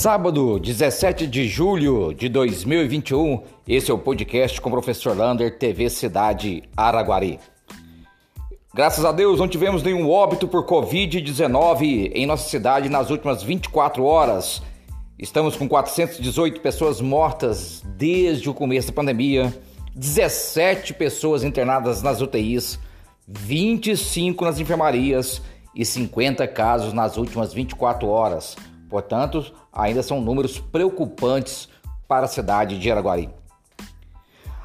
[0.00, 5.90] Sábado, 17 de julho de 2021, esse é o podcast com o professor Lander, TV
[5.90, 7.38] Cidade Araguari.
[8.74, 14.02] Graças a Deus não tivemos nenhum óbito por Covid-19 em nossa cidade nas últimas 24
[14.02, 14.62] horas.
[15.18, 19.54] Estamos com 418 pessoas mortas desde o começo da pandemia,
[19.94, 22.80] 17 pessoas internadas nas UTIs,
[23.28, 25.42] 25 nas enfermarias
[25.76, 28.56] e 50 casos nas últimas 24 horas.
[28.90, 31.68] Portanto, ainda são números preocupantes
[32.08, 33.30] para a cidade de Araguari.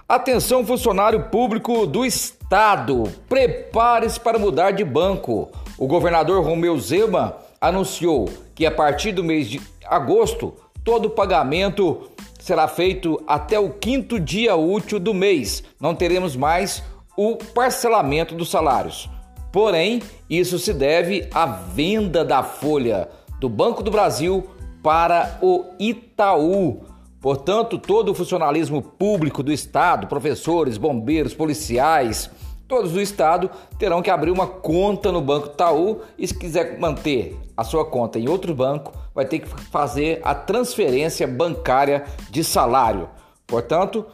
[0.10, 5.50] Atenção, funcionário público do Estado, prepare-se para mudar de banco.
[5.78, 10.54] O governador Romeu Zema anunciou que a partir do mês de agosto,
[10.84, 15.64] todo o pagamento será feito até o quinto dia útil do mês.
[15.80, 16.84] Não teremos mais
[17.18, 19.10] o parcelamento dos salários.
[19.52, 24.48] Porém, isso se deve à venda da folha do Banco do Brasil
[24.82, 26.84] para o Itaú.
[27.20, 32.30] Portanto, todo o funcionalismo público do Estado, professores, bombeiros, policiais,
[32.68, 37.36] todos do Estado terão que abrir uma conta no Banco Itaú e, se quiser manter
[37.58, 43.10] a sua conta em outro banco, vai ter que fazer a transferência bancária de salário.
[43.48, 44.06] Portanto,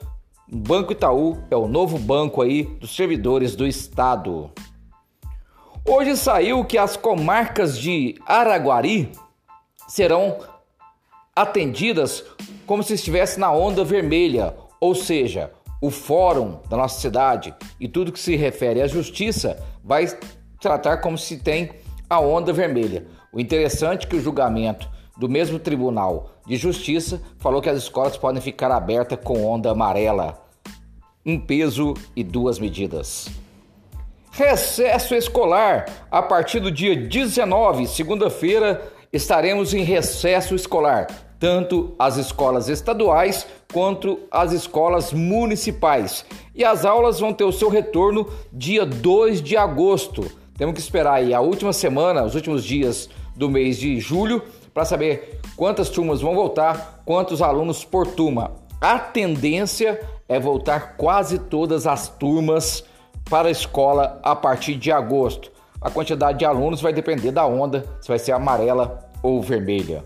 [0.52, 4.52] o Banco Itaú é o novo banco aí dos servidores do Estado.
[5.84, 9.12] Hoje saiu que as comarcas de Araguari
[9.88, 10.38] serão
[11.36, 12.24] atendidas
[12.68, 18.12] como se estivesse na onda vermelha, ou seja, o fórum da nossa cidade e tudo
[18.12, 20.08] que se refere à justiça vai
[20.60, 21.72] tratar como se tem
[22.08, 23.08] a onda vermelha.
[23.34, 24.88] O interessante é que o julgamento
[25.18, 30.46] do mesmo Tribunal de Justiça falou que as escolas podem ficar abertas com onda amarela.
[31.26, 33.41] Um peso e duas medidas.
[34.34, 35.86] Recesso escolar.
[36.10, 44.20] A partir do dia 19, segunda-feira, estaremos em recesso escolar, tanto as escolas estaduais quanto
[44.32, 46.26] as escolas municipais.
[46.56, 50.32] E as aulas vão ter o seu retorno dia 2 de agosto.
[50.58, 54.42] Temos que esperar aí a última semana, os últimos dias do mês de julho,
[54.74, 58.52] para saber quantas turmas vão voltar, quantos alunos por turma.
[58.80, 60.00] A tendência
[60.30, 62.86] é voltar quase todas as turmas
[63.32, 65.50] para a escola a partir de agosto.
[65.80, 70.04] A quantidade de alunos vai depender da onda, se vai ser amarela ou vermelha.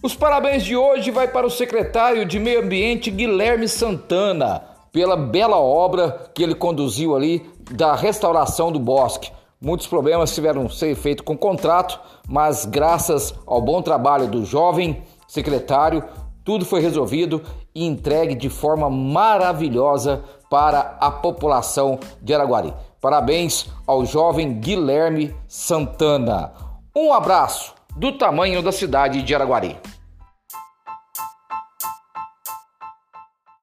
[0.00, 4.62] Os parabéns de hoje vai para o secretário de Meio Ambiente Guilherme Santana
[4.92, 9.32] pela bela obra que ele conduziu ali da restauração do bosque.
[9.60, 16.04] Muitos problemas tiveram ser feitos com contrato, mas graças ao bom trabalho do jovem secretário,
[16.44, 17.42] tudo foi resolvido
[17.74, 22.72] e entregue de forma maravilhosa para a população de Araguari.
[23.00, 26.52] Parabéns ao jovem Guilherme Santana.
[26.94, 29.78] Um abraço do tamanho da cidade de Araguari.